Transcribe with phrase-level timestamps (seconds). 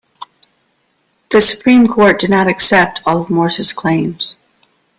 [1.29, 4.35] The Supreme Court did not accept all of Morse's claims.